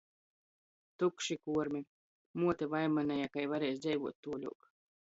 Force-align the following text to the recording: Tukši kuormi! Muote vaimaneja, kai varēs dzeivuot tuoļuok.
Tukši 1.03 1.35
kuormi! 1.43 1.83
Muote 2.43 2.69
vaimaneja, 2.73 3.31
kai 3.39 3.47
varēs 3.55 3.81
dzeivuot 3.87 4.21
tuoļuok. 4.27 4.71